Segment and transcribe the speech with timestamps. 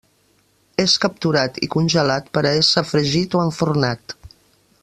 [0.83, 4.21] És capturat i congelat per a ésser fregit o enfornat.